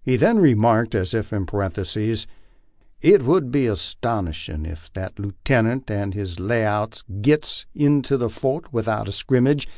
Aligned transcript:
He 0.00 0.16
then 0.16 0.38
remarked, 0.38 0.94
as 0.94 1.12
if 1.12 1.30
in 1.30 1.44
parenthesis, 1.44 2.26
"It 3.02 3.22
would 3.24 3.50
be 3.50 3.66
astonishin' 3.66 4.64
ef 4.64 4.90
that 4.94 5.16
lootenint 5.18 5.90
and 5.90 6.14
his 6.14 6.40
lay 6.40 6.64
out 6.64 7.02
gits 7.20 7.66
into 7.74 8.16
the 8.16 8.30
fort 8.30 8.72
without 8.72 9.08
a 9.08 9.12
scrimmage. 9.12 9.68